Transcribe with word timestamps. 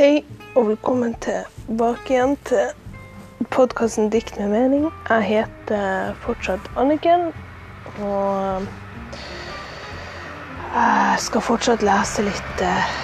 Hei, 0.00 0.22
og 0.56 0.64
velkommen 0.64 1.10
tilbake 1.20 2.14
igjen 2.14 2.30
til 2.48 2.70
podkasten 3.52 4.06
Dikt 4.08 4.38
med 4.40 4.48
mening. 4.48 4.86
Jeg 5.10 5.26
heter 5.28 6.14
fortsatt 6.22 6.70
Anniken, 6.80 7.26
og 8.06 8.64
jeg 10.72 11.20
skal 11.20 11.44
fortsatt 11.44 11.84
lese 11.84 12.24
litt, 12.24 12.64
eh, 12.64 12.94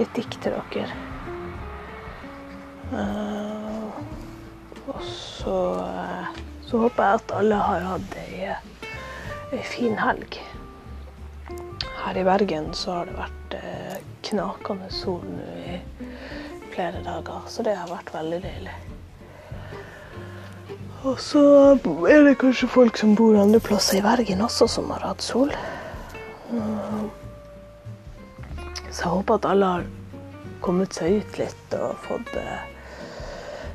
litt 0.00 0.10
dikt 0.18 0.40
til 0.42 0.58
dere. 0.74 0.90
Eh, 2.90 3.86
Og 4.90 5.00
så, 5.06 5.56
eh, 5.86 6.26
så 6.66 6.82
håper 6.82 7.04
jeg 7.04 7.14
at 7.14 7.36
alle 7.38 7.62
har 7.62 7.80
hatt 7.92 8.18
ei, 8.26 9.62
fin 9.62 9.94
helg. 10.02 10.40
Her 12.02 12.18
i 12.18 12.24
Bergen 12.24 12.74
så 12.74 12.90
har 12.90 13.04
det 13.06 13.20
vært 13.22 13.54
eh, 13.62 13.85
knakende 14.26 14.90
sol 14.92 15.24
nå 15.24 15.48
i 15.62 15.78
flere 16.74 17.00
dager, 17.04 17.46
så 17.48 17.64
det 17.64 17.76
har 17.78 17.88
vært 17.90 18.12
veldig 18.14 18.40
deilig. 18.44 18.76
Og 21.06 21.20
så 21.22 21.42
er 22.10 22.24
det 22.26 22.38
kanskje 22.40 22.68
folk 22.68 22.98
som 22.98 23.14
bor 23.16 23.36
andre 23.38 23.60
plasser 23.62 24.00
i 24.00 24.04
Bergen 24.04 24.42
også, 24.42 24.66
som 24.68 24.90
har 24.90 25.04
hatt 25.06 25.22
sol. 25.22 25.52
Så 28.90 29.04
jeg 29.04 29.12
håper 29.12 29.34
at 29.36 29.46
alle 29.46 29.66
har 29.76 29.84
kommet 30.64 30.96
seg 30.96 31.20
ut 31.20 31.38
litt 31.38 31.76
og 31.78 31.94
fått 32.08 32.32
eh, 32.40 32.64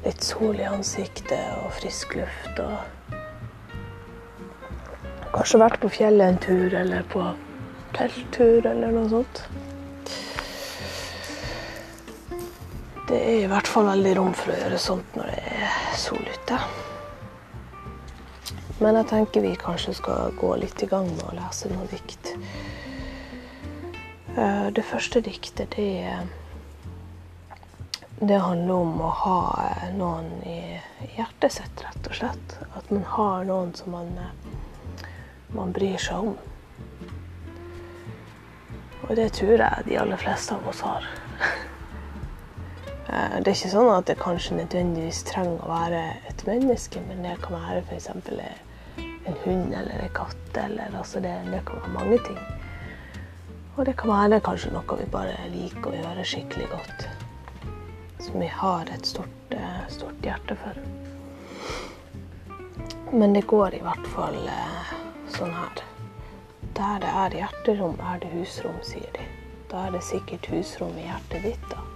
litt 0.04 0.26
sol 0.26 0.60
i 0.60 0.68
ansiktet 0.68 1.62
og 1.62 1.72
frisk 1.78 2.16
luft. 2.20 2.60
Og 2.60 2.78
kanskje 5.32 5.62
vært 5.62 5.80
på 5.84 5.94
fjellet 6.02 6.26
en 6.28 6.42
tur, 6.44 6.70
eller 6.82 7.06
på 7.14 7.22
telttur, 7.96 8.66
eller 8.66 8.92
noe 8.92 9.08
sånt. 9.14 9.46
Det 13.12 13.18
er 13.20 13.42
i 13.42 13.48
hvert 13.52 13.68
fall 13.68 13.90
veldig 13.90 14.12
rom 14.16 14.30
for 14.32 14.54
å 14.54 14.56
gjøre 14.56 14.78
sånt 14.80 15.16
når 15.20 15.34
det 15.34 15.40
er 15.52 15.72
sol 16.00 16.22
ute. 16.24 16.60
Men 18.80 18.96
jeg 19.02 19.08
tenker 19.10 19.44
vi 19.44 19.50
kanskje 19.60 19.98
skal 19.98 20.32
gå 20.40 20.52
litt 20.62 20.80
i 20.80 20.88
gang 20.88 21.10
med 21.10 21.26
å 21.28 21.34
lese 21.36 21.68
noen 21.74 21.90
dikt. 21.92 22.30
Eh, 24.38 24.70
Det 24.72 24.86
første 24.88 25.20
diktet, 25.26 25.76
det, 25.76 26.24
det 28.22 28.40
handler 28.40 28.74
om 28.80 29.04
å 29.04 29.10
ha 29.26 29.40
eh, 29.66 29.90
noen 29.98 30.32
i 30.48 30.80
hjertet 31.18 31.58
sitt, 31.58 31.84
rett 31.84 32.08
og 32.08 32.16
slett. 32.16 32.56
At 32.80 32.94
man 32.96 33.04
har 33.18 33.44
noen 33.50 33.74
som 33.76 33.92
man, 33.92 34.14
eh, 34.16 35.04
man 35.52 35.76
bryr 35.76 36.00
seg 36.00 36.32
om. 36.32 36.40
Og 39.10 39.14
det 39.20 39.34
tror 39.36 39.58
jeg 39.58 39.92
de 39.92 40.00
aller 40.00 40.24
fleste 40.24 40.56
av 40.56 40.72
oss 40.72 40.80
har. 40.88 41.12
Eh, 43.12 43.38
Det 43.42 43.48
er 43.52 43.58
ikke 43.58 43.74
sånn 43.74 43.90
at 43.92 44.08
det 44.08 44.18
kanskje 44.22 44.58
nødvendigvis 44.62 45.24
trenger 45.28 45.66
å 45.66 45.72
være 45.72 46.02
et 46.30 46.44
menneske, 46.48 47.02
men 47.10 47.26
det 47.26 47.36
kan 47.44 47.58
være 47.60 47.82
f.eks. 47.84 48.08
en 48.12 49.36
hund 49.44 49.74
eller 49.74 50.00
en 50.00 50.14
katt. 50.16 50.38
Eller, 50.56 50.96
altså 50.98 51.20
det, 51.20 51.34
det 51.52 51.66
kan 51.68 51.82
være 51.82 51.96
mange 51.98 52.20
ting. 52.28 52.40
Og 53.76 53.86
det 53.86 53.98
kan 54.00 54.12
være 54.14 54.40
kanskje 54.46 54.72
noe 54.76 54.98
vi 55.00 55.10
bare 55.12 55.36
liker 55.52 55.92
å 55.92 56.00
gjøre 56.00 56.26
skikkelig 56.28 56.72
godt. 56.72 57.06
Som 58.22 58.40
vi 58.40 58.48
har 58.48 58.90
et 58.94 59.06
stort, 59.08 59.56
eh, 59.56 59.84
stort 59.92 60.24
hjerte 60.24 60.56
for. 60.64 60.80
Men 63.12 63.34
det 63.34 63.48
går 63.48 63.76
i 63.76 63.84
hvert 63.84 64.08
fall 64.16 64.40
eh, 64.48 64.92
sånn 65.36 65.52
her. 65.52 65.84
Der 66.78 67.00
det 67.04 67.12
er 67.12 67.40
hjerterom, 67.42 67.98
er 68.00 68.24
det 68.24 68.32
husrom, 68.38 68.78
sier 68.88 69.12
de. 69.18 69.28
Da 69.72 69.88
er 69.88 69.98
det 69.98 70.04
sikkert 70.08 70.48
husrom 70.52 70.96
i 71.00 71.10
hjertet 71.10 71.44
ditt, 71.44 71.72
da. 71.72 71.91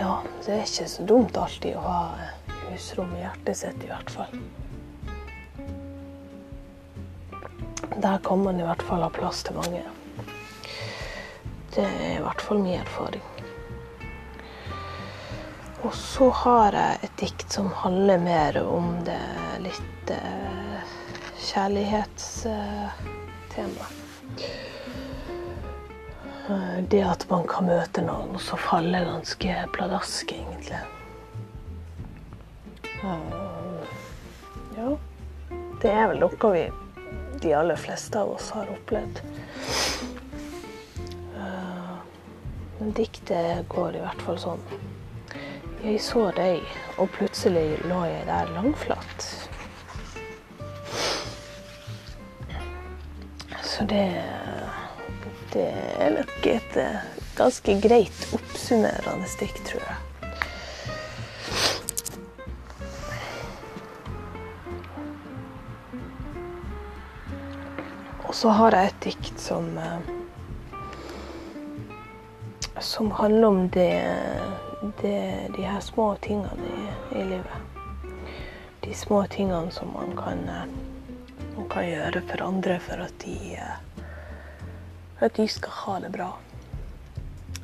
Ja, 0.00 0.22
det 0.46 0.54
er 0.54 0.62
ikke 0.64 0.86
så 0.88 1.02
dumt 1.04 1.36
alltid 1.36 1.74
å 1.76 1.80
ha 1.84 2.16
eh, 2.16 2.28
husrom 2.70 3.10
i 3.18 3.20
hjertet 3.20 3.56
sitt, 3.58 3.82
i 3.84 3.88
hvert 3.90 4.08
fall. 4.08 4.32
Der 8.00 8.16
kan 8.24 8.40
man 8.40 8.56
i 8.56 8.64
hvert 8.64 8.80
fall 8.88 9.04
ha 9.04 9.10
plass 9.12 9.44
til 9.44 9.60
mange. 9.60 9.84
Det 11.74 11.84
er 11.84 12.14
i 12.14 12.22
hvert 12.24 12.40
fall 12.40 12.64
min 12.64 12.80
erfaring. 12.80 13.20
Og 15.84 15.92
så 15.96 16.30
har 16.46 16.72
jeg 16.80 16.96
et 17.04 17.16
dikt 17.20 17.52
som 17.52 17.68
handler 17.84 18.18
mer 18.24 18.56
om 18.64 19.04
det 19.04 19.20
litt 19.68 20.16
eh, 20.16 20.80
kjærlighetstema. 21.52 23.99
Eh, 26.50 26.84
det 26.88 27.02
at 27.02 27.26
man 27.30 27.46
kan 27.48 27.68
møte 27.68 28.02
noen, 28.02 28.34
og 28.34 28.42
så 28.42 28.58
falle 28.58 29.04
ganske 29.06 29.56
pladask, 29.74 30.32
egentlig. 30.34 30.80
Eh, 33.04 33.92
ja. 34.76 34.88
Det 35.80 35.92
er 35.92 36.08
vel 36.10 36.18
noe 36.24 36.50
vi, 36.54 36.64
de 37.44 37.52
aller 37.56 37.78
fleste 37.78 38.18
av 38.18 38.34
oss, 38.34 38.50
har 38.56 38.70
opplevd. 38.72 39.22
Eh, 41.38 41.94
Men 42.80 42.94
diktet 42.96 43.68
går 43.68 43.96
i 43.98 44.00
hvert 44.00 44.22
fall 44.24 44.38
sånn. 44.40 44.62
Jeg 45.84 46.00
så 46.02 46.26
deg, 46.36 46.64
og 46.98 47.10
plutselig 47.12 47.78
lå 47.84 48.02
jeg 48.08 48.26
der 48.26 48.50
langflat. 48.56 49.26
Så 53.62 53.84
det, 53.88 54.02
det 55.52 55.66
er 55.98 56.14
nok 56.14 56.46
et 56.46 56.78
eh, 56.78 57.02
ganske 57.38 57.74
greit 57.82 58.22
oppsummerende 58.36 59.28
stikk, 59.30 59.58
tror 59.66 59.82
jeg. 59.82 59.98
Og 68.30 68.34
så 68.38 68.54
har 68.54 68.76
jeg 68.78 68.92
et 68.92 69.04
dikt 69.10 69.42
som 69.42 69.72
eh, 69.78 70.16
som 72.80 73.10
handler 73.10 73.48
om 73.48 73.68
det, 73.68 74.16
det, 75.02 75.48
de 75.56 75.62
her 75.62 75.80
små 75.80 76.14
tingene 76.16 76.50
i, 76.64 77.18
i 77.20 77.24
livet. 77.24 77.58
De 78.80 78.94
små 78.94 79.26
tingene 79.26 79.70
som 79.70 79.92
man 79.92 80.16
kan, 80.16 80.48
eh, 80.48 80.64
man 81.56 81.68
kan 81.68 81.88
gjøre 81.88 82.22
for 82.30 82.42
andre 82.46 82.78
for 82.80 83.04
at 83.04 83.12
de, 83.24 83.58
for 85.20 85.28
at 85.28 85.36
de 85.36 85.48
skal 85.48 85.70
ha 85.70 85.98
det 86.00 86.08
bra. 86.12 86.30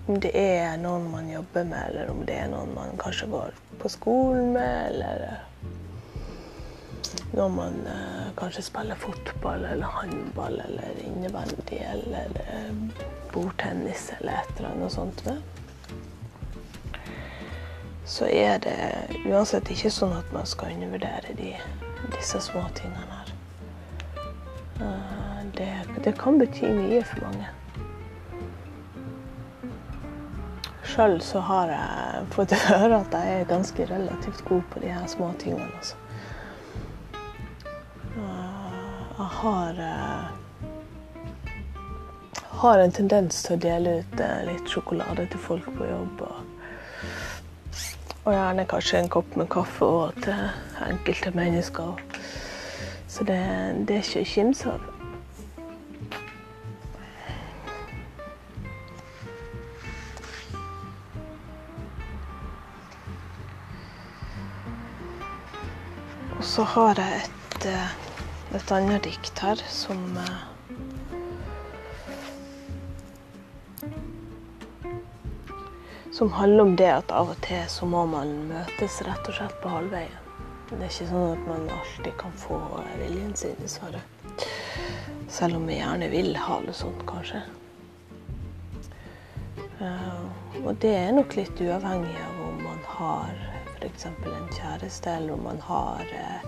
Om 0.06 0.20
det 0.20 0.30
er 0.36 0.76
noen 0.76 1.08
man 1.10 1.30
jobber 1.30 1.64
med, 1.64 1.88
eller 1.88 2.10
om 2.12 2.18
det 2.28 2.34
er 2.36 2.50
noen 2.52 2.74
man 2.76 2.98
kanskje 3.00 3.30
går 3.32 3.56
på 3.80 3.88
skolen 3.88 4.52
med, 4.52 4.90
eller 4.90 5.22
eh, 5.24 5.38
når 7.32 7.48
man 7.48 7.78
eh, 7.88 8.28
kanskje 8.36 8.66
spiller 8.68 9.00
fotball 9.00 9.64
eller 9.64 9.88
håndball 9.96 10.60
eller 10.66 11.00
innebandy 11.00 11.80
eller 11.80 12.36
eh, 12.44 12.74
bordtennis 13.32 14.10
eller 14.20 14.42
et 14.42 14.58
eller 14.58 14.68
annet 14.74 14.92
sånt 14.92 15.24
med. 15.24 15.40
Så 18.04 18.28
er 18.28 18.60
det 18.68 18.76
uansett 19.24 19.72
ikke 19.72 19.90
sånn 19.90 20.12
at 20.14 20.28
man 20.36 20.44
skal 20.46 20.76
undervurdere 20.76 21.34
de, 21.40 21.56
disse 22.18 22.44
små 22.50 22.68
tingene 22.76 23.16
her. 23.16 23.32
Eh, 24.84 25.25
det, 25.54 25.70
det 26.04 26.18
kan 26.18 26.38
bety 26.38 26.68
mye 26.72 27.04
for 27.04 27.26
mange. 27.26 27.52
Sjøl 30.86 31.18
så 31.20 31.42
har 31.44 31.70
jeg 31.74 32.26
fått 32.32 32.52
høre 32.70 33.02
at 33.02 33.14
jeg 33.14 33.40
er 33.40 33.48
ganske 33.50 33.86
relativt 33.90 34.44
god 34.48 34.62
på 34.72 34.80
de 34.80 34.92
her 34.94 35.06
små 35.10 35.32
tingene. 35.38 35.68
Altså. 35.76 35.96
Jeg 39.16 39.26
har, 39.40 39.78
eh, 39.80 40.24
har 42.62 42.78
en 42.78 42.92
tendens 42.92 43.42
til 43.42 43.56
å 43.56 43.60
dele 43.60 43.94
ut 44.00 44.20
eh, 44.20 44.42
litt 44.48 44.68
sjokolade 44.72 45.26
til 45.32 45.40
folk 45.40 45.68
på 45.76 45.88
jobb. 45.88 46.24
Og, 46.26 46.36
og 48.24 48.32
gjerne 48.32 48.66
kanskje 48.68 49.00
en 49.02 49.12
kopp 49.12 49.36
med 49.40 49.48
kaffe 49.52 49.88
òg 49.88 50.20
til 50.24 50.44
enkelte 50.88 51.32
mennesker. 51.36 52.04
Så 53.08 53.24
det, 53.24 53.40
det 53.88 53.96
er 53.96 54.04
ikke 54.04 54.24
å 54.24 54.32
kimse 54.32 54.76
av. 54.76 54.95
Og 66.36 66.44
så 66.44 66.62
har 66.68 66.98
jeg 67.00 67.22
et, 67.22 67.64
eh, 67.70 67.92
et 68.58 68.72
annet 68.76 69.06
dikt 69.08 69.40
her 69.40 69.60
som 69.72 70.02
eh, 70.20 70.44
Som 76.12 76.30
handler 76.32 76.62
om 76.62 76.76
det 76.76 76.88
at 76.88 77.10
av 77.12 77.28
og 77.34 77.40
til 77.44 77.64
så 77.68 77.84
må 77.84 78.06
man 78.08 78.30
møtes 78.48 79.02
rett 79.04 79.26
og 79.28 79.36
slett 79.36 79.56
på 79.60 79.68
halvveien. 79.68 80.14
Det 80.70 80.78
er 80.78 80.86
ikke 80.88 81.08
sånn 81.10 81.34
at 81.34 81.42
man 81.44 81.66
alltid 81.74 82.14
kan 82.16 82.32
få 82.40 82.60
viljen 83.02 83.34
sin, 83.36 83.52
dessverre. 83.60 84.00
Selv 85.28 85.58
om 85.58 85.66
vi 85.68 85.76
gjerne 85.76 86.08
vil 86.08 86.32
ha 86.40 86.56
det 86.64 86.72
sånn, 86.78 86.96
kanskje. 87.04 87.42
Uh, 89.76 90.24
og 90.64 90.72
det 90.80 90.94
er 91.02 91.12
nok 91.12 91.36
litt 91.36 91.60
uavhengig 91.60 92.16
av 92.24 92.40
om 92.48 92.64
man 92.64 92.80
har 92.96 93.55
f.eks. 93.80 94.06
en 94.06 94.48
kjæreste, 94.52 95.10
eller 95.10 95.32
om 95.36 95.44
man 95.46 95.60
har 95.68 96.02
eh, 96.12 96.46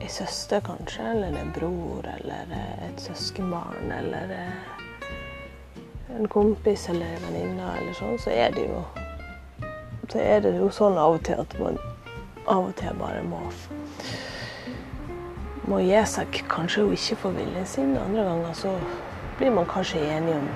ei 0.00 0.08
søster, 0.12 0.60
kanskje, 0.60 1.10
eller 1.14 1.38
en 1.40 1.52
bror, 1.56 2.04
eller 2.18 2.52
uh, 2.52 2.86
et 2.88 3.00
søskenbarn, 3.00 3.92
eller 3.92 4.34
en 6.18 6.28
kompis 6.28 6.88
eller 6.88 7.06
en 7.06 7.26
venninne, 7.28 7.72
eller 7.80 7.96
sånn, 7.96 8.18
så 8.20 8.30
er 8.30 8.54
det 8.54 8.68
jo 8.68 8.84
så 10.06 10.20
er 10.22 10.40
det 10.44 10.52
jo 10.54 10.68
sånn 10.70 10.98
av 11.02 11.16
og 11.16 11.24
til 11.26 11.40
at 11.42 11.54
man 11.58 11.78
av 12.46 12.68
og 12.68 12.74
til 12.78 12.94
bare 13.00 13.24
må 13.26 13.40
må 15.66 15.80
gi 15.82 15.98
seg 16.06 16.42
kanskje 16.46 16.84
jo 16.84 16.94
ikke 16.94 17.16
for 17.24 17.34
viljen 17.34 17.66
sin. 17.66 17.96
Andre 17.98 18.22
ganger 18.28 18.52
så 18.54 18.74
blir 19.38 19.50
man 19.50 19.66
kanskje 19.66 20.04
enige 20.14 20.38
om 20.38 20.50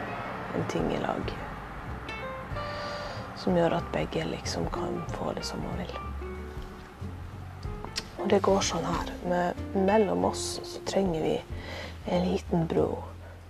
en 0.54 0.68
ting 0.70 0.86
i 0.94 1.00
lag. 1.02 1.32
Som 3.40 3.56
gjør 3.56 3.78
at 3.78 3.92
begge 3.94 4.24
liksom 4.28 4.68
kan 4.74 5.00
få 5.16 5.32
det 5.36 5.44
som 5.48 5.62
man 5.64 5.80
vil. 5.80 5.94
Og 8.20 8.28
det 8.28 8.42
går 8.44 8.60
sånn 8.64 8.84
her. 8.84 9.12
Med, 9.30 9.60
mellom 9.74 10.26
oss 10.28 10.44
så 10.66 10.82
trenger 10.88 11.24
vi 11.24 11.36
en 12.12 12.28
liten 12.28 12.66
bro. 12.68 12.88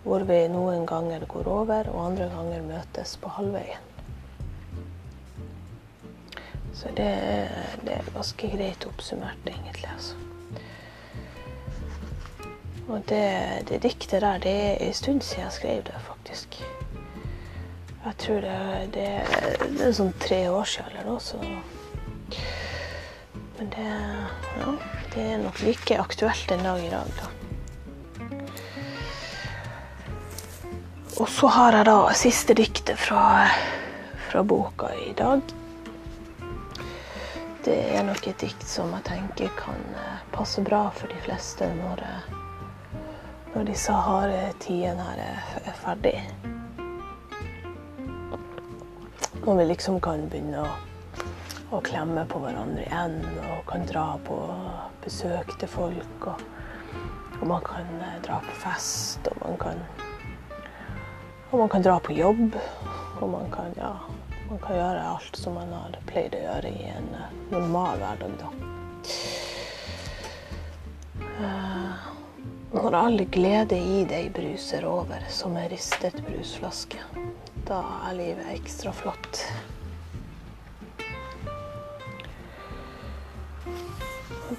Hvor 0.04 0.22
vi 0.25 0.40
noen 0.48 0.87
ganger 0.88 1.26
går 1.28 1.48
over, 1.50 1.90
og 1.92 2.06
andre 2.12 2.31
ganger 2.32 2.62
møtes 2.64 3.16
på 3.20 3.32
halvveien. 3.34 3.87
Så 6.72 6.88
det, 6.96 7.10
det 7.84 7.98
er 7.98 8.12
ganske 8.14 8.48
greit 8.54 8.86
oppsummert, 8.88 9.43
egentlig. 9.44 9.90
altså. 9.93 10.14
Og 12.88 13.02
det, 13.10 13.66
det 13.69 13.82
diktet 13.82 14.22
der, 14.22 14.38
det 14.38 14.54
er 14.54 14.86
en 14.86 14.94
stund 14.94 15.20
siden 15.22 15.44
jeg 15.44 15.52
skrev 15.52 15.82
det, 15.90 16.00
faktisk. 16.06 16.62
Jeg 18.05 18.17
tror 18.17 18.41
det, 18.41 18.58
det, 18.94 19.08
det 19.76 19.85
er 19.87 19.93
sånn 19.97 20.14
tre 20.23 20.38
år 20.49 20.64
siden 20.69 20.94
eller 20.94 21.11
noe, 21.11 21.20
så 21.20 21.37
Men 23.58 23.69
det, 23.75 23.88
ja, 24.56 24.73
det 25.12 25.25
er 25.35 25.43
nok 25.43 25.61
like 25.67 25.99
aktuelt 26.00 26.55
en 26.55 26.64
dag 26.64 26.81
i 26.81 26.88
dag, 26.88 27.11
da. 27.19 27.26
Og 31.20 31.29
så 31.29 31.50
har 31.52 31.76
jeg 31.76 31.88
da 31.91 31.99
siste 32.17 32.56
diktet 32.56 32.97
fra, 32.97 33.25
fra 34.31 34.43
boka 34.43 34.88
i 35.05 35.12
dag. 35.19 35.44
Det 37.67 37.76
er 37.99 38.06
nok 38.08 38.31
et 38.31 38.41
dikt 38.41 38.64
som 38.64 38.94
jeg 38.96 39.05
tenker 39.11 39.53
kan 39.58 39.82
eh, 40.00 40.23
passe 40.32 40.64
bra 40.64 40.87
for 40.96 41.12
de 41.12 41.20
fleste 41.26 41.69
når 41.82 42.06
når 43.55 43.67
disse 43.67 43.93
harde 43.93 44.53
tidene 44.62 45.03
her 45.03 45.20
er 45.67 45.76
ferdig. 45.82 46.14
Når 49.44 49.56
vi 49.56 49.64
liksom 49.64 49.96
kan 50.04 50.26
begynne 50.28 50.60
å, 50.60 50.70
å, 51.72 51.78
klemme 51.81 52.26
på 52.28 52.42
hverandre 52.42 52.82
igjen 52.84 53.14
og 53.48 53.62
kan 53.70 53.87
dra 53.88 54.04
på 54.26 54.37
besøk 55.00 55.54
til 55.62 55.70
folk. 55.72 56.26
Og, 56.28 56.42
og 57.38 57.46
man 57.48 57.64
kan 57.64 57.88
eh, 58.04 58.19
dra 58.26 58.37
på 58.44 58.56
fest, 58.60 59.31
og 59.32 59.40
man 59.40 59.56
kan, 59.62 59.81
og 61.48 61.56
man 61.62 61.72
kan 61.72 61.87
dra 61.88 61.96
på 62.04 62.19
jobb. 62.19 62.58
Og 63.20 63.32
man 63.32 63.48
kan, 63.54 63.72
ja, 63.81 63.94
man 64.50 64.60
kan 64.60 64.76
gjøre 64.76 65.08
alt 65.14 65.40
som 65.40 65.56
man 65.56 65.72
har 65.72 65.96
pleid 66.10 66.36
å 66.36 66.44
gjøre 66.44 66.76
i 66.76 66.90
en 66.93 67.08
eh, 67.16 67.34
normal 67.54 68.04
hverdag. 68.04 68.36
da. 68.44 68.52
Uh, 71.40 71.80
når 72.72 72.94
all 72.94 73.25
glede 73.34 73.78
i 73.78 74.05
deg 74.06 74.31
bruser 74.34 74.84
over 74.87 75.25
som 75.28 75.56
en 75.58 75.69
ristet 75.70 76.14
brusflaske, 76.22 77.02
da 77.67 77.81
er 78.06 78.17
livet 78.19 78.52
ekstra 78.55 78.93
flott. 78.94 79.43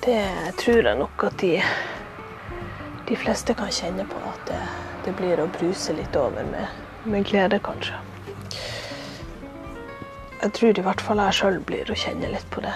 Det 0.04 0.54
tror 0.58 0.84
jeg 0.88 0.98
nok 0.98 1.24
at 1.28 1.40
de, 1.40 1.56
de 3.08 3.18
fleste 3.20 3.56
kan 3.56 3.72
kjenne 3.72 4.06
på. 4.10 4.20
At 4.28 4.48
det, 4.50 4.62
det 5.06 5.16
blir 5.20 5.40
å 5.40 5.50
bruse 5.60 5.94
litt 5.96 6.16
over 6.18 6.48
med, 6.48 6.80
med, 7.04 7.28
glede, 7.30 7.60
kanskje. 7.64 8.00
Jeg 10.42 10.56
tror 10.58 10.80
i 10.80 10.86
hvert 10.88 11.04
fall 11.06 11.22
jeg 11.22 11.38
sjøl 11.38 11.60
blir 11.68 11.92
å 11.92 12.00
kjenne 12.04 12.32
litt 12.34 12.48
på 12.52 12.64
det. 12.66 12.74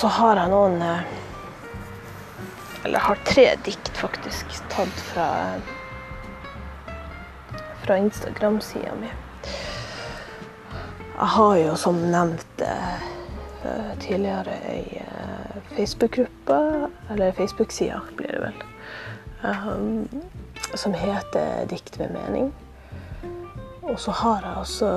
Så 0.00 0.08
har 0.08 0.38
jeg 0.38 0.48
noen 0.48 0.80
eh, 0.80 1.00
Eller 2.88 3.02
har 3.04 3.18
tre 3.28 3.50
dikt, 3.66 3.90
faktisk, 3.92 4.54
tatt 4.72 5.00
fra, 5.10 5.26
fra 7.82 7.98
Instagram-sida 8.00 8.94
mi. 8.96 9.10
Jeg 11.04 11.28
har 11.34 11.56
jo 11.60 11.74
som 11.76 12.00
nevnt 12.14 12.64
eh, 12.64 13.04
tidligere 14.00 14.56
ei 14.72 15.02
eh, 15.02 15.60
Facebook-gruppe, 15.74 16.58
eller 17.12 17.36
Facebook-sida 17.36 18.00
blir 18.16 18.32
det 18.32 18.40
vel, 18.46 18.64
som 20.72 20.96
heter 20.96 21.68
Dikt 21.68 22.00
med 22.00 22.16
mening. 22.16 22.48
Og 23.82 24.00
så 24.00 24.16
har 24.16 24.48
jeg 24.48 24.64
også 24.64 24.94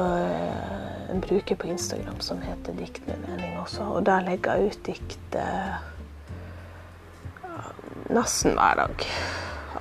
en 1.13 1.21
bruker 1.21 1.56
på 1.56 1.68
Instagram 1.68 2.19
som 2.19 2.42
heter 2.42 2.74
Dikt 2.74 3.07
med 3.07 3.21
mening 3.27 3.57
også. 3.62 3.83
Og 3.83 4.06
der 4.06 4.25
legger 4.25 4.57
jeg 4.57 4.74
ut 4.74 4.86
dikt 4.86 5.36
eh, 5.38 5.75
nesten 8.10 8.57
hver 8.57 8.80
dag. 8.81 9.06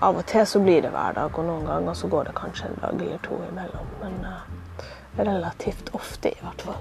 Av 0.02 0.18
og 0.18 0.24
til 0.26 0.46
så 0.48 0.60
blir 0.62 0.82
det 0.82 0.90
hver 0.92 1.14
dag, 1.16 1.38
og 1.38 1.46
noen 1.46 1.66
ganger 1.68 1.94
så 1.96 2.08
går 2.10 2.28
det 2.28 2.34
kanskje 2.36 2.68
en 2.68 2.80
dag 2.82 3.04
eller 3.04 3.20
to 3.22 3.38
imellom. 3.48 3.92
Men 4.00 4.16
uh, 4.26 4.40
relativt 5.18 5.92
ofte, 5.94 6.32
i 6.32 6.40
hvert 6.42 6.64
fall. 6.66 6.80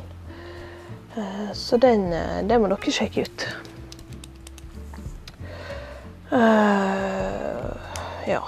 Uh, 1.18 1.52
så 1.54 1.78
den, 1.78 2.08
uh, 2.14 2.40
det 2.48 2.60
må 2.60 2.72
dere 2.72 2.96
sjekke 2.96 3.28
ut. 3.28 3.48
ja. 8.32 8.42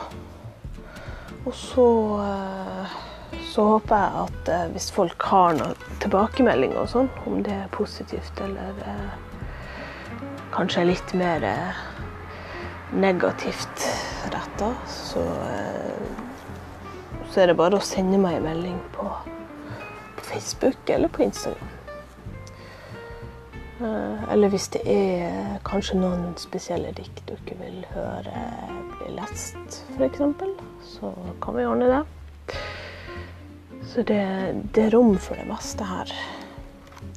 Og 1.43 1.55
så 1.59 1.87
så 3.53 3.65
håper 3.67 3.99
jeg 3.99 4.21
at 4.23 4.49
eh, 4.49 4.69
hvis 4.73 4.89
folk 4.93 5.25
har 5.29 5.57
noen 5.57 5.75
tilbakemeldinger 6.01 6.79
og 6.81 6.89
sånn, 6.89 7.09
om 7.29 7.43
det 7.45 7.53
er 7.53 7.73
positivt 7.73 8.39
eller 8.41 8.79
eh, 8.89 9.11
kanskje 10.55 10.87
litt 10.87 11.13
mer 11.17 11.45
eh, 11.45 11.83
negativt 12.97 13.85
retta, 14.33 14.71
så, 14.89 15.21
så, 17.29 17.43
er 17.43 17.51
det 17.51 17.57
bare 17.59 17.77
å 17.77 17.85
sende 17.85 18.17
meg 18.21 18.39
en 18.39 18.47
melding 18.47 18.81
på, 18.95 19.05
på 20.17 20.27
Facebook 20.31 20.89
eller 20.93 21.13
på 21.13 21.25
Instagram. 21.25 21.69
Eller 24.31 24.47
hvis 24.53 24.69
det 24.71 24.79
er 24.87 25.57
kanskje 25.67 25.97
noen 25.99 26.29
spesielle 26.39 26.93
dikt 26.95 27.25
dere 27.27 27.57
vil 27.59 27.81
høre 27.91 28.43
bli 28.93 29.15
lest, 29.17 29.81
f.eks., 29.97 30.21
så 30.93 31.11
kan 31.43 31.57
vi 31.57 31.65
ordne 31.67 31.89
det. 31.89 32.03
Så 33.85 34.03
det, 34.03 34.21
det, 34.73 34.85
er 34.85 34.93
rom 34.95 35.17
for 35.19 35.35
det 35.37 35.45
meste 35.47 35.85
her, 35.85 36.11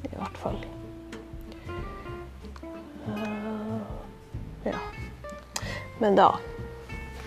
i 0.05 0.13
hvert 0.13 0.39
fall. 0.41 0.59
Uh, 3.07 3.81
ja. 4.67 4.79
Men 6.03 6.19
da 6.19 6.29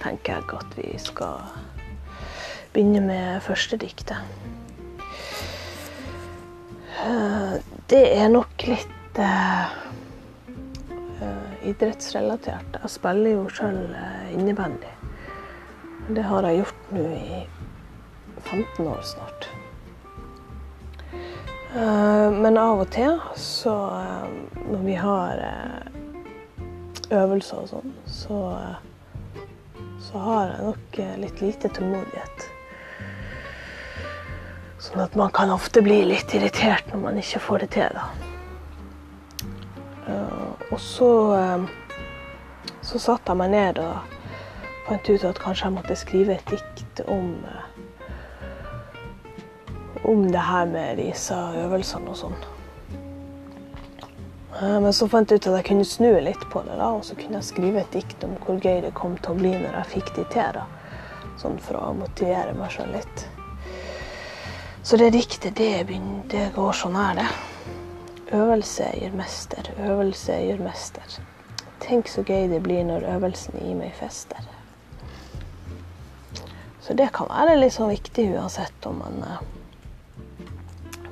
tenker 0.04 0.38
jeg 0.38 0.60
at 0.60 0.78
vi 0.78 0.92
skal 1.02 1.48
begynne 2.76 3.02
med 3.08 3.42
første 3.46 3.80
diktet. 3.80 4.20
Uh, 7.00 7.56
det 7.90 8.04
er 8.20 8.30
nok 8.30 8.68
litt 8.68 9.22
uh, 9.24 9.72
idrettsrelatert. 11.66 12.82
Jeg 12.84 12.98
spiller 13.00 13.40
jo 13.40 13.48
sjøl 13.50 13.82
innebandy. 14.36 14.92
Det 16.10 16.28
har 16.28 16.46
jeg 16.46 16.62
gjort 16.62 16.94
nå 16.94 17.08
i 17.16 17.42
15 18.50 18.88
år 18.88 19.02
snart. 19.04 19.50
Eh, 21.76 22.32
men 22.32 22.58
av 22.58 22.80
og 22.82 22.88
til 22.90 23.20
så 23.38 23.74
eh, 23.94 24.30
Når 24.72 24.80
vi 24.82 24.96
har 24.98 25.42
eh, 25.46 25.90
øvelser 27.14 27.62
og 27.62 27.70
sånn, 27.70 27.94
så, 28.10 28.40
så 30.02 30.22
har 30.24 30.52
jeg 30.52 30.66
nok 30.66 31.00
litt 31.24 31.42
lite 31.42 31.72
tålmodighet. 31.74 32.46
Sånn 34.80 35.02
at 35.02 35.18
man 35.18 35.34
kan 35.34 35.50
ofte 35.54 35.82
bli 35.86 36.04
litt 36.06 36.34
irritert 36.38 36.90
når 36.94 37.02
man 37.08 37.18
ikke 37.22 37.42
får 37.42 37.66
det 37.66 37.70
til, 37.78 37.98
da. 37.98 38.06
Og 40.70 40.78
så, 40.82 41.10
så 42.86 43.02
satte 43.02 43.34
jeg 43.34 43.42
meg 43.42 43.52
ned 43.56 43.82
og 43.82 44.14
fant 44.86 45.10
ut 45.10 45.26
at 45.26 45.42
kanskje 45.42 45.66
jeg 45.66 45.78
måtte 45.80 45.98
skrive 45.98 46.38
et 46.38 46.54
dikt 46.54 47.02
om 47.10 47.34
om 50.10 50.26
det 50.34 50.42
her 50.42 50.66
med 50.70 50.98
disse 50.98 51.36
øvelsene 51.64 52.10
og 52.10 52.18
sånn. 52.18 52.40
Eh, 54.62 54.80
men 54.82 54.94
så 54.94 55.08
fant 55.12 55.30
jeg 55.30 55.40
ut 55.40 55.48
at 55.52 55.60
jeg 55.60 55.68
kunne 55.70 55.88
snu 55.88 56.12
litt 56.26 56.46
på 56.52 56.64
det, 56.66 56.76
da, 56.80 56.92
og 56.98 57.06
så 57.06 57.18
kunne 57.20 57.40
jeg 57.40 57.50
skrive 57.52 57.84
et 57.84 57.94
dikt 57.96 58.24
om 58.28 58.36
hvor 58.44 58.60
gøy 58.60 58.82
det 58.86 58.96
kom 58.98 59.18
til 59.22 59.36
å 59.36 59.40
bli 59.40 59.54
når 59.56 59.78
jeg 59.82 59.92
fikk 59.96 60.14
de 60.18 60.26
til. 60.34 60.58
da. 60.58 60.66
Sånn 61.40 61.60
for 61.64 61.80
å 61.80 61.94
motivere 61.96 62.56
meg 62.58 62.74
sjøl 62.74 62.92
litt. 62.98 63.26
Så 64.84 64.98
det 64.98 65.12
diktet, 65.14 65.56
det, 65.60 65.86
det 66.32 66.50
går 66.56 66.74
sånn 66.76 66.98
her, 66.98 67.22
det. 67.22 67.30
Øvelse 68.36 68.86
gir 68.94 69.14
mester, 69.18 69.70
øvelse 69.82 70.36
gir 70.44 70.60
mester. 70.62 71.20
Tenk 71.82 72.10
så 72.12 72.22
gøy 72.26 72.50
det 72.52 72.60
blir 72.66 72.84
når 72.86 73.08
øvelsen 73.16 73.58
i 73.64 73.74
meg 73.78 73.94
fester. 73.98 74.42
Så 76.82 76.98
det 76.98 77.12
kan 77.14 77.30
være 77.30 77.60
litt 77.60 77.76
sånn 77.76 77.94
viktig 77.94 78.32
uansett 78.34 78.86
om 78.90 79.00
man, 79.02 79.24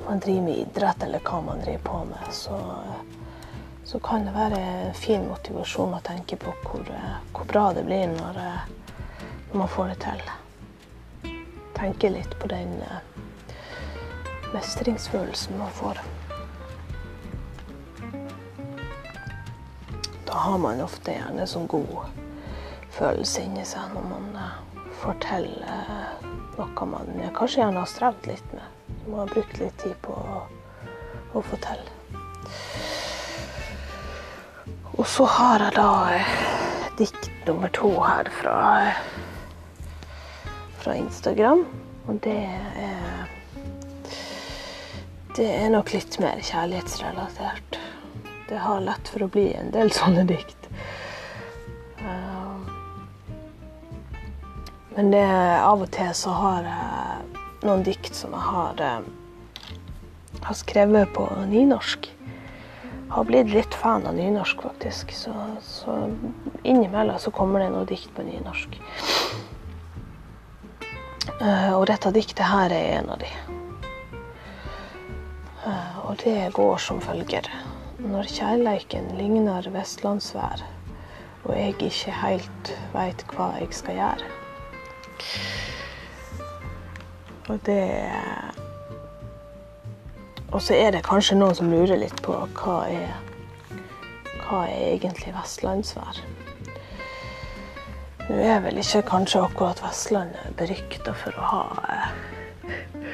man 0.08 0.20
driver 0.20 0.42
med 0.42 0.58
idrett 0.58 1.04
eller 1.04 1.20
hva 1.20 1.42
man 1.42 1.60
driver 1.60 1.80
på 1.84 2.06
med. 2.06 2.34
Så, 2.34 2.60
så 3.84 4.00
kan 4.00 4.26
det 4.26 4.32
være 4.32 4.60
en 4.60 4.94
fin 4.94 5.28
motivasjon 5.28 5.96
å 5.98 6.04
tenke 6.04 6.38
på 6.40 6.54
hvor, 6.64 6.92
hvor 7.34 7.48
bra 7.50 7.72
det 7.76 7.84
blir 7.84 8.08
når, 8.14 8.40
når, 8.40 9.58
man 9.60 9.68
får 9.68 9.92
det 9.92 9.98
til. 10.06 10.24
Tenke 11.76 12.10
litt 12.10 12.38
på 12.40 12.48
den 12.48 12.78
mestringsfølelsen 14.54 15.60
man 15.60 15.76
får. 15.76 16.00
Da 20.28 20.40
har 20.46 20.58
man 20.64 20.82
ofte 20.88 21.18
gjerne 21.18 21.48
sånn 21.48 21.68
god 21.68 22.00
følelse 22.96 23.44
inni 23.44 23.68
seg 23.68 23.92
når 23.92 24.08
man 24.08 24.32
fortelle 25.04 25.84
noe 26.58 26.90
man 26.90 27.14
kanskje 27.36 27.62
gjerne 27.62 27.84
har 27.84 27.92
strevd 27.92 28.32
litt 28.32 28.56
med. 28.56 28.77
Man 29.08 29.20
har 29.20 29.28
brukt 29.28 29.60
litt 29.60 29.78
tid 29.78 29.96
på 30.04 30.14
å, 30.14 30.42
å 31.34 31.42
fortelle. 31.48 31.94
Og 34.98 35.06
så 35.08 35.26
har 35.32 35.64
jeg 35.64 35.76
da 35.78 35.92
dikt 37.00 37.30
nummer 37.48 37.72
to 37.78 37.92
her 38.04 38.28
fra, 38.42 38.58
fra 40.82 40.96
Instagram. 41.00 41.64
Og 42.08 42.20
det 42.26 42.40
er 42.84 43.26
Det 45.38 45.46
er 45.54 45.70
nok 45.70 45.92
litt 45.94 46.16
mer 46.18 46.40
kjærlighetsrelatert. 46.42 47.78
Det 48.50 48.58
har 48.58 48.80
lett 48.82 49.08
for 49.14 49.22
å 49.22 49.28
bli 49.30 49.52
en 49.54 49.70
del 49.70 49.92
sånne 49.94 50.24
dikt. 50.26 50.66
Men 54.96 55.12
det, 55.14 55.28
av 55.62 55.84
og 55.86 55.92
til 55.94 56.10
så 56.18 56.34
har 56.34 56.66
jeg 56.66 57.07
noen 57.66 57.84
dikt 57.86 58.16
som 58.16 58.34
jeg 58.36 58.46
har, 58.52 58.82
eh, 58.82 59.72
har 60.42 60.58
skrevet 60.58 61.14
på 61.14 61.26
nynorsk. 61.48 62.10
Jeg 63.08 63.14
Har 63.14 63.24
blitt 63.24 63.50
litt 63.54 63.74
fan 63.74 64.06
av 64.06 64.16
nynorsk, 64.16 64.62
faktisk. 64.62 65.14
Så, 65.16 65.34
så 65.62 66.12
innimellom 66.64 67.20
så 67.20 67.32
kommer 67.32 67.64
det 67.64 67.70
noe 67.72 67.86
dikt 67.88 68.12
på 68.16 68.26
nynorsk. 68.28 68.76
Uh, 71.42 71.74
og 71.78 71.86
dette 71.88 72.12
diktet 72.12 72.46
her 72.48 72.72
er 72.74 72.98
en 72.98 73.10
av 73.14 73.22
de. 73.22 73.30
Uh, 75.64 75.98
og 76.10 76.18
det 76.24 76.52
går 76.56 76.78
som 76.84 77.00
følger. 77.04 77.48
Når 78.00 78.28
kjærleiken 78.32 79.14
ligner 79.20 79.70
vestlandsvær, 79.72 80.64
og 81.46 81.56
jeg 81.56 81.78
ikke 81.80 82.16
helt 82.22 82.74
veit 82.94 83.24
hva 83.32 83.54
jeg 83.62 83.72
skal 83.76 84.02
gjøre. 84.02 84.32
Og 87.48 87.60
det 87.66 87.84
Og 90.52 90.62
så 90.62 90.74
er 90.74 90.92
det 90.92 91.04
kanskje 91.04 91.36
noen 91.36 91.56
som 91.56 91.72
lurer 91.72 92.00
litt 92.00 92.22
på 92.24 92.34
hva 92.56 92.78
er, 92.88 93.10
hva 94.46 94.62
er 94.72 94.94
egentlig 94.94 95.34
vestlandsvær. 95.36 96.22
Nå 98.28 98.38
er 98.44 98.60
vel 98.64 98.80
ikke 98.80 99.06
kanskje 99.08 99.42
akkurat 99.44 99.80
Vestlandet 99.84 100.56
berykta 100.60 101.14
for 101.16 101.36
å 101.40 101.50
ha 101.52 101.62
eh, 101.92 103.06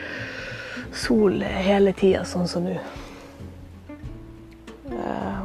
sol 0.93 1.41
hele 1.41 1.93
tida, 1.97 2.23
sånn 2.25 2.47
som 2.49 2.65
nå. 2.65 2.77
Eh, 4.93 5.43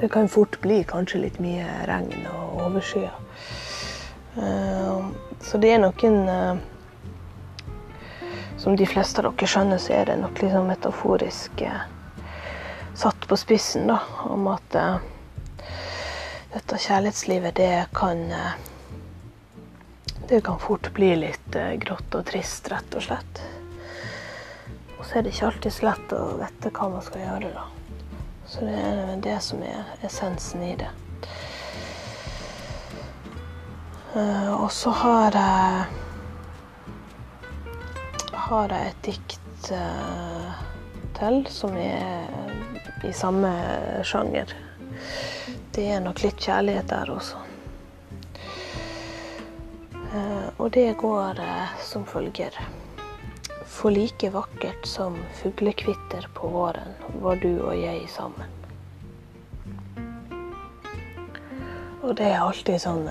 det 0.00 0.08
kan 0.10 0.30
fort 0.30 0.58
bli 0.62 0.80
kanskje 0.86 1.24
litt 1.26 1.38
mye 1.42 1.66
regn 1.90 2.26
og 2.30 2.64
overskyer. 2.68 3.14
Eh, 4.38 4.98
så 5.46 5.62
det 5.62 5.74
er 5.76 5.82
noen 5.82 6.18
som 8.60 8.76
de 8.76 8.86
fleste 8.86 9.22
av 9.24 9.32
dere 9.32 9.48
skjønner, 9.48 9.80
så 9.80 9.94
er 9.96 10.10
det 10.10 10.18
nok 10.20 10.42
liksom 10.42 10.68
metaforisk 10.68 11.62
eh, 11.64 11.80
satt 12.94 13.28
på 13.28 13.36
spissen, 13.36 13.86
da, 13.88 13.98
om 14.28 14.48
at 14.52 14.74
eh, 14.76 14.96
dette 16.52 16.80
kjærlighetslivet, 16.84 17.54
det 17.56 17.86
kan 17.96 18.26
eh, 18.30 18.58
Det 20.30 20.44
kan 20.46 20.58
fort 20.62 20.92
bli 20.94 21.08
litt 21.16 21.56
eh, 21.56 21.72
grått 21.82 22.14
og 22.14 22.26
trist, 22.28 22.68
rett 22.70 22.94
og 22.94 23.02
slett. 23.02 23.40
Og 24.98 25.06
så 25.06 25.18
er 25.18 25.24
det 25.24 25.32
ikke 25.32 25.48
alltid 25.48 25.74
så 25.74 25.86
lett 25.88 26.12
å 26.14 26.20
vite 26.38 26.70
hva 26.76 26.90
man 26.92 27.02
skal 27.02 27.24
gjøre, 27.24 27.50
da. 27.56 27.64
Så 28.46 28.68
det 28.68 28.76
er 28.76 29.24
det 29.24 29.38
som 29.42 29.64
er 29.64 29.88
essensen 30.06 30.62
i 30.68 30.76
det. 30.78 30.90
Uh, 34.14 34.52
og 34.60 34.70
så 34.74 34.92
har 35.00 35.36
jeg 35.38 36.09
har 38.50 38.72
jeg 38.74 38.90
et 38.90 39.04
dikt 39.06 39.68
uh, 39.70 40.62
til 41.14 41.44
som 41.54 41.76
er 41.78 43.06
i 43.06 43.12
samme 43.14 43.50
sjanger. 44.06 44.50
Det 45.70 45.84
er 45.94 46.02
nok 46.02 46.24
litt 46.24 46.42
kjærlighet 46.42 46.90
der 46.90 47.12
også. 47.14 47.38
Uh, 50.10 50.48
og 50.58 50.66
det 50.74 50.88
går 50.98 51.38
uh, 51.38 51.76
som 51.78 52.02
følger. 52.02 52.58
For 53.70 53.94
like 53.94 54.32
vakkert 54.34 54.82
som 54.88 55.20
fuglekvitter 55.38 56.26
på 56.34 56.50
våren 56.50 56.98
var 57.22 57.38
du 57.38 57.52
og 57.62 57.78
jeg 57.78 58.10
sammen. 58.10 58.58
Og 62.02 62.16
det 62.18 62.32
er 62.32 62.42
alltid 62.42 62.82
sånn 62.82 63.06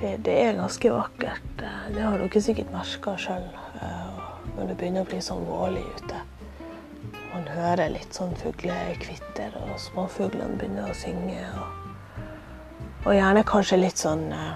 det, 0.00 0.16
det, 0.16 0.34
er 0.42 0.52
ganske 0.58 0.90
vakkert. 0.92 1.62
Det 1.94 2.02
har 2.02 2.18
dere 2.20 2.42
sikkert 2.42 2.70
merka 2.72 3.14
sjøl 3.18 3.46
eh, 3.82 4.18
når 4.54 4.70
det 4.70 4.76
begynner 4.78 5.06
å 5.06 5.08
bli 5.08 5.20
sånn 5.24 5.46
vårlig 5.46 5.82
ute. 5.98 6.20
Man 7.32 7.48
hører 7.50 7.90
litt 7.92 8.14
sånn 8.14 8.34
fuglekvitter, 8.38 9.54
og 9.64 9.74
småfuglene 9.82 10.58
begynner 10.58 10.90
å 10.90 10.96
synge. 10.96 11.42
Og, 11.58 12.22
og 13.08 13.16
gjerne 13.16 13.44
kanskje 13.46 13.80
litt 13.80 14.00
sånn 14.00 14.24
eh, 14.34 14.54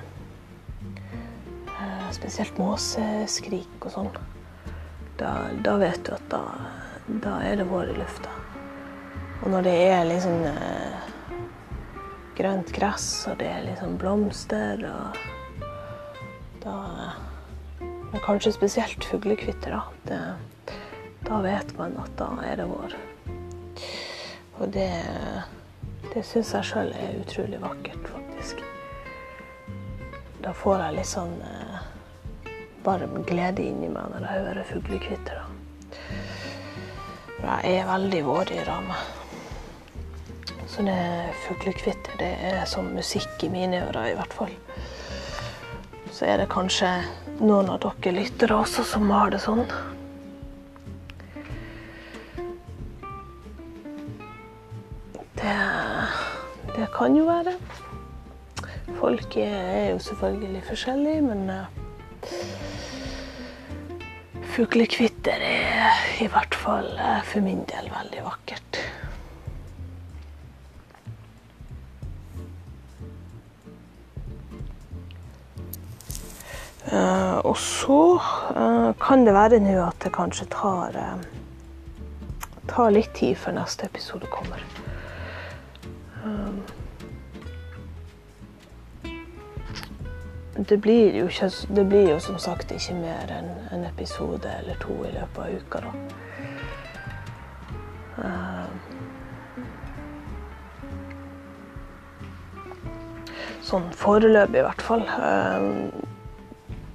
eh, 1.75 2.06
Spesielt 2.14 2.58
måseskrik 2.62 3.88
og 3.88 3.96
sånn. 3.96 4.12
Da, 5.18 5.34
da, 5.62 5.76
vet 5.78 6.06
du 6.06 6.14
at 6.14 6.28
da, 6.32 6.42
da, 7.08 7.38
er 7.44 7.58
det 7.61 7.68
vår 7.70 7.92
i 7.92 7.99
lufta. 7.99 8.30
Og 9.42 9.50
når 9.50 9.66
det 9.66 9.78
er 9.90 10.04
liksom 10.06 10.46
grønt 12.42 12.72
gress, 12.75 13.06
og 13.30 13.38
det 13.38 13.46
er 13.46 13.66
liksom 13.68 13.99
blomster 14.00 14.82
og 14.88 15.20
da 16.62 16.78
Men 18.12 18.20
kanskje 18.20 18.52
spesielt 18.52 19.04
fuglekvitter, 19.08 19.72
da. 20.04 20.16
da 21.25 21.38
vet 21.40 21.70
man 21.78 21.94
at 22.02 22.11
da 22.18 22.26
er 22.44 22.58
det 22.61 22.66
vår. 22.68 22.96
Og 24.61 24.68
det, 24.75 24.90
det 26.12 26.25
syns 26.28 26.52
jeg 26.52 26.68
sjøl 26.68 26.92
er 26.92 27.22
utrolig 27.22 27.62
vakkert, 27.62 28.04
faktisk. 28.12 28.61
Da 30.44 30.52
får 30.52 30.84
jeg 30.84 30.99
litt 30.99 31.08
sånn 31.08 31.34
eh, 31.40 31.80
varm 32.84 33.16
glede 33.25 33.64
inni 33.64 33.88
meg 33.88 34.12
når 34.12 34.28
jeg 34.28 34.44
hører 34.44 34.70
fuglekvitter. 34.75 35.42
Jeg 37.42 37.80
er 37.80 37.88
veldig 37.88 38.25
vårdyr 38.28 38.61
i 38.61 38.68
rammet. 38.68 39.21
Så 40.72 40.84
det 40.86 40.98
fuglekvitter 41.44 42.16
det 42.18 42.32
er 42.48 42.62
som 42.66 42.88
musikk 42.96 43.44
i 43.44 43.52
mine 43.52 43.84
ører, 43.90 44.12
i 44.12 44.16
hvert 44.16 44.32
fall 44.32 44.54
så 46.12 46.28
er 46.28 46.42
det 46.42 46.52
kanskje 46.52 46.88
noen 47.40 47.70
av 47.72 47.80
dere 47.82 48.12
lyttere 48.14 48.54
også 48.54 48.84
som 48.86 49.08
har 49.10 49.32
det 49.32 49.40
sånn. 49.42 49.64
Det, 55.40 55.56
det 56.76 56.86
kan 56.94 57.16
jo 57.18 57.24
være. 57.26 57.56
Folk 59.00 59.34
er 59.40 59.88
jo 59.94 59.98
selvfølgelig 60.04 60.62
forskjellige, 60.68 61.26
men 61.26 61.50
uh, 61.50 62.30
fuglekvitter 64.54 65.42
er 65.48 66.02
i 66.22 66.30
hvert 66.30 66.54
fall 66.54 66.92
uh, 67.00 67.18
for 67.26 67.42
min 67.42 67.64
del 67.72 67.90
veldig 67.90 68.28
vakkert. 68.28 68.84
Og 76.92 77.56
så 77.56 77.99
uh, 78.56 78.90
kan 79.00 79.25
det 79.26 79.32
være 79.34 79.61
nå 79.64 79.78
at 79.87 79.96
det 80.04 80.12
kanskje 80.12 80.46
tar, 80.52 80.96
uh, 80.99 81.22
tar 82.68 82.92
litt 82.92 83.14
tid 83.16 83.38
før 83.40 83.56
neste 83.62 83.88
episode 83.88 84.28
kommer. 84.32 84.61
det 90.68 90.80
blir, 90.80 91.16
jo 91.16 91.26
ikke, 91.26 91.50
det 91.75 91.88
blir 91.88 92.11
jo 92.11 92.18
som 92.20 92.38
sagt 92.38 92.70
ikke 92.70 92.94
mer 92.94 93.30
enn 93.34 93.49
en 93.75 93.84
episode 93.88 94.49
eller 94.61 94.76
to 94.80 94.94
i 95.08 95.11
løpet 95.14 95.38
av 95.42 95.49
uka. 95.58 95.80
da. 95.80 95.92
Sånn 103.72 103.88
foreløpig, 103.96 104.61
i 104.61 104.66
hvert 104.68 104.82
fall. 104.84 105.04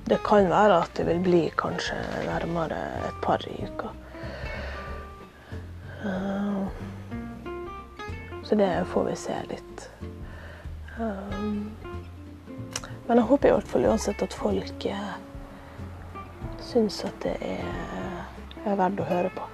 Det 0.07 0.19
kan 0.23 0.49
være 0.49 0.81
at 0.81 0.93
det 0.95 1.05
vil 1.07 1.19
bli 1.23 1.41
kanskje 1.59 1.97
nærmere 2.25 2.77
et 3.09 3.17
par 3.23 3.43
i 3.47 3.57
uka. 3.67 3.91
Uh, 6.05 6.67
så 8.43 8.55
det 8.55 8.69
får 8.87 9.09
vi 9.09 9.15
se 9.19 9.41
litt. 9.49 9.89
Um, 10.99 11.71
men 13.07 13.17
jeg 13.17 13.27
håper 13.27 13.49
i 13.49 13.51
hvert 13.55 13.67
fall 13.71 13.85
uansett 13.87 14.23
at 14.23 14.33
folk 14.35 14.85
eh, 14.85 15.11
syns 16.59 17.03
at 17.07 17.15
det 17.23 17.35
er, 17.43 17.67
er 18.65 18.79
verdt 18.79 18.99
å 18.99 19.05
høre 19.07 19.29
på. 19.35 19.45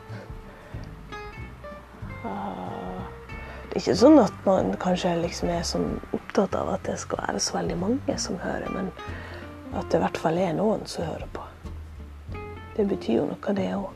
Det 2.24 3.79
er 3.79 3.81
ikke 3.81 3.98
sånn 3.98 4.19
at 4.22 4.33
man 4.45 4.72
kanskje 4.81 5.15
liksom 5.22 5.50
er 5.50 5.63
sånn 5.65 5.95
opptatt 6.13 6.53
av 6.57 6.67
at 6.75 6.83
det 6.86 7.00
skal 7.01 7.22
være 7.25 7.39
så 7.41 7.55
veldig 7.60 7.77
mange 7.81 8.17
som 8.22 8.38
hører, 8.41 8.69
men 8.69 8.91
at 9.73 9.89
det 9.89 9.97
i 9.97 10.03
hvert 10.03 10.17
fall 10.21 10.37
er 10.37 10.53
noen 10.57 10.85
som 10.89 11.07
hører 11.07 11.29
på. 11.33 11.41
Det 12.75 12.85
betyr 12.89 13.19
jo 13.19 13.25
noe, 13.29 13.53
det 13.57 13.67
òg. 13.77 13.91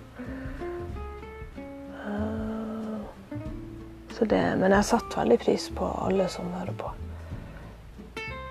Uh, 2.05 3.01
men 4.57 4.73
jeg 4.73 4.89
satte 4.89 5.19
veldig 5.19 5.39
pris 5.41 5.69
på 5.77 5.89
alle 6.05 6.27
som 6.33 6.49
hører 6.57 6.77
på. 6.77 6.93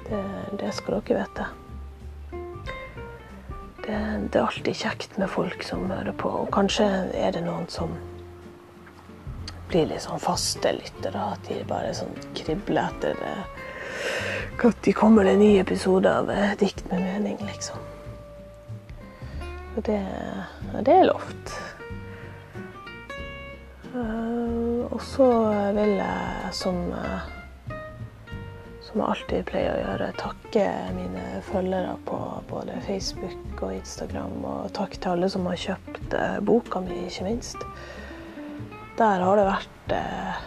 Det, 0.06 0.24
det 0.60 0.72
skal 0.74 1.00
dere 1.00 1.22
vite. 1.24 1.46
Det, 3.86 3.96
det, 4.30 4.38
er 4.38 4.44
alltid 4.44 4.74
kjekt 4.74 5.16
med 5.18 5.30
folk 5.30 5.62
som 5.66 5.86
hører 5.90 6.14
på, 6.18 6.30
og 6.42 6.52
kanskje 6.54 6.86
er 7.14 7.34
det 7.34 7.42
noen 7.46 7.66
som 7.70 7.94
blir 9.70 9.86
litt 9.90 10.02
sånn 10.06 10.22
faste 10.22 10.74
lyttere. 10.74 11.22
At 11.34 11.46
de 11.50 11.62
bare 11.70 11.94
sånn 11.94 12.14
kribler 12.38 12.90
etter 12.90 13.18
når 14.62 14.92
kommer 14.96 15.24
det 15.24 15.36
en 15.36 15.42
ny 15.44 15.52
episode 15.60 16.10
av 16.10 16.30
eh, 16.30 16.56
Dikt 16.58 16.84
med 16.90 17.02
mening, 17.02 17.38
liksom. 17.46 17.78
Og 19.76 19.82
det, 19.84 20.00
det 20.86 20.92
er 20.92 21.08
lovt. 21.10 21.56
Uh, 23.96 24.84
og 24.92 25.00
så 25.04 25.28
vil 25.76 25.94
jeg 25.96 26.52
som 26.56 26.80
uh, 26.92 27.24
som 28.96 29.02
jeg 29.02 29.12
alltid 29.12 29.46
pleier 29.50 29.74
å 29.74 29.80
gjøre. 29.82 30.06
Takke 30.16 30.66
mine 30.96 31.22
følgere 31.44 31.96
på 32.08 32.18
både 32.48 32.78
Facebook 32.86 33.60
og 33.60 33.74
Instagram. 33.74 34.36
Og 34.40 34.70
takk 34.76 34.96
til 34.96 35.12
alle 35.12 35.28
som 35.32 35.44
har 35.50 35.58
kjøpt 35.60 36.16
eh, 36.16 36.36
boka 36.46 36.80
mi, 36.80 37.02
ikke 37.04 37.26
minst. 37.26 37.66
Der 38.96 39.24
har 39.26 39.36
det 39.36 39.48
vært 39.50 39.92
eh, 39.98 40.46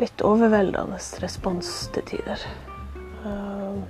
litt 0.00 0.22
overveldende 0.24 0.98
respons 1.22 1.70
til 1.94 2.06
tider. 2.12 2.42
Uh, 3.24 3.82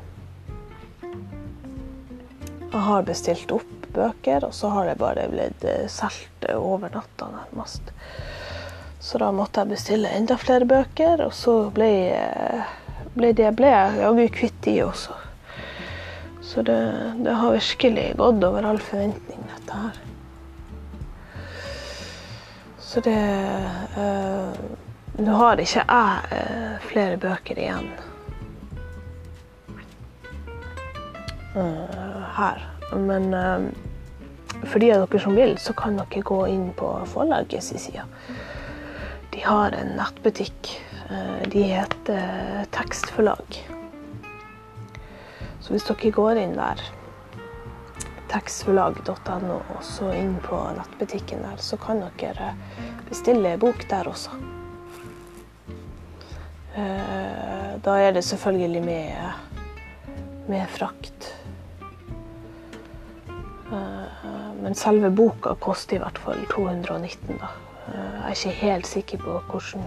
jeg 2.72 2.84
har 2.88 3.06
bestilt 3.08 3.52
opp 3.54 3.90
bøker, 3.96 4.44
og 4.44 4.54
så 4.54 4.68
har 4.74 4.90
det 4.90 4.98
bare 5.00 5.28
blitt 5.32 5.62
eh, 5.64 5.86
solgt 5.88 6.44
over 6.52 6.92
natta, 6.92 7.30
nærmest. 7.32 7.94
Så 9.00 9.20
da 9.22 9.30
måtte 9.32 9.62
jeg 9.62 9.72
bestille 9.72 10.10
enda 10.12 10.36
flere 10.36 10.68
bøker, 10.68 11.22
og 11.24 11.32
så 11.34 11.54
ble 11.72 11.88
ble 13.16 13.32
det 13.32 13.52
ble 13.56 13.70
jeg 13.70 14.00
jaggu 14.02 14.26
kvitt 14.34 14.58
de 14.66 14.74
også. 14.84 15.14
Så 16.44 16.62
det, 16.62 16.78
det, 17.24 17.32
har 17.34 17.56
virkelig 17.56 18.10
gått 18.18 18.44
over 18.44 18.66
all 18.68 18.78
forventning, 18.82 19.40
dette 19.54 19.78
her. 19.80 20.02
Så 22.78 23.00
det 23.04 23.16
øh, 23.98 24.60
Nå 25.16 25.36
har 25.40 25.60
ikke 25.62 25.84
jeg 25.88 26.38
øh, 26.38 26.88
flere 26.90 27.16
bøker 27.16 27.58
igjen 27.58 27.90
øh, 31.56 32.24
her. 32.36 32.64
Men 32.96 33.32
for 34.64 34.78
de 34.78 34.92
av 34.94 35.06
dere 35.06 35.20
som 35.20 35.36
vil, 35.36 35.56
så 35.58 35.72
kan 35.76 35.96
dere 35.98 36.22
gå 36.22 36.42
inn 36.52 36.68
på 36.76 36.90
forlagets 37.10 37.72
side. 37.80 38.04
De 39.34 39.42
har 39.44 39.74
en 39.76 39.96
nettbutikk 39.98 40.76
Eh, 41.10 41.48
de 41.48 41.62
heter 41.62 42.64
Tekstforlag. 42.70 43.68
Så 45.60 45.72
hvis 45.72 45.86
dere 45.86 46.10
går 46.10 46.40
inn 46.40 46.56
der, 46.58 46.82
tekstforlag.no, 48.30 49.60
og 49.76 49.84
så 49.86 50.10
inn 50.18 50.34
på 50.42 50.58
nettbutikken 50.74 51.44
der, 51.46 51.62
så 51.62 51.78
kan 51.78 52.02
dere 52.18 52.54
bestille 53.08 53.54
bok 53.62 53.86
der 53.90 54.10
også. 54.10 54.34
Eh, 56.76 57.76
da 57.84 57.98
er 57.98 58.12
det 58.12 58.24
selvfølgelig 58.24 58.82
med, 58.84 59.12
med 60.48 60.66
frakt. 60.68 61.30
Eh, 63.72 64.26
men 64.62 64.74
selve 64.74 65.10
boka 65.10 65.54
koster 65.60 65.96
i 65.96 66.02
hvert 66.02 66.18
fall 66.18 66.42
219, 66.52 67.38
da. 67.40 67.54
Jeg 67.86 68.26
er 68.26 68.34
ikke 68.34 68.58
helt 68.60 68.86
sikker 68.90 69.22
på 69.22 69.38
hvordan 69.50 69.86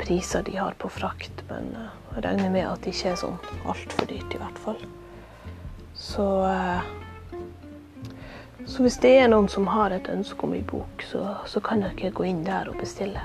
priser 0.00 0.42
de 0.42 0.56
har 0.56 0.74
på 0.78 0.88
frakt, 0.88 1.44
men 1.50 1.68
eh, 1.76 1.92
jeg 2.14 2.24
regner 2.24 2.50
med 2.50 2.66
at 2.68 2.80
det 2.84 2.94
ikke 2.94 3.12
er 3.12 3.20
sånn 3.20 3.36
altfor 3.68 4.08
dyrt, 4.08 4.32
i 4.34 4.40
hvert 4.40 4.64
fall. 4.64 4.80
Så, 6.00 6.28
eh, 6.48 6.80
så 8.64 8.86
hvis 8.86 8.98
det 9.04 9.14
er 9.20 9.28
noen 9.28 9.50
som 9.52 9.68
har 9.68 9.92
et 9.92 10.08
ønske 10.08 10.48
om 10.48 10.56
en 10.56 10.66
bok, 10.72 11.04
så, 11.12 11.26
så 11.44 11.60
kan 11.64 11.84
dere 11.84 12.14
gå 12.14 12.28
inn 12.30 12.44
der 12.48 12.72
og 12.72 12.80
bestille. 12.80 13.20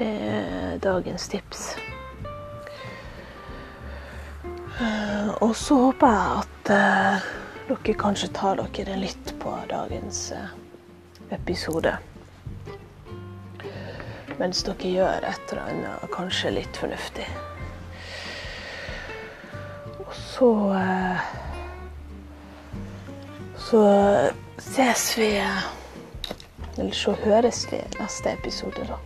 Det 0.00 0.08
er 0.08 0.78
dagens 0.80 1.28
tips. 1.28 1.64
Eh, 4.80 5.28
og 5.44 5.52
så 5.56 5.76
håper 5.86 6.14
jeg 6.16 6.44
at 6.44 6.70
dere 7.68 7.98
kanskje 8.00 8.32
tar 8.32 8.56
dere 8.62 8.96
en 8.96 9.04
lytt 9.04 9.34
på 9.42 9.52
dagens 9.68 10.30
episode 11.30 11.98
mens 14.40 14.62
dere 14.64 14.88
gjør 14.94 15.26
et 15.28 15.52
eller 15.52 15.66
annet 15.68 16.12
kanskje 16.14 16.54
litt 16.54 16.78
fornuftig. 16.80 17.26
Og 20.00 20.14
så 20.16 20.50
eh, 20.78 21.28
Så 23.60 23.80
ses 24.58 25.02
vi 25.18 25.28
Eller 25.36 26.96
så 26.96 27.12
høres 27.12 27.66
vi 27.70 27.82
neste 27.98 28.32
episode, 28.32 28.88
da. 28.88 28.96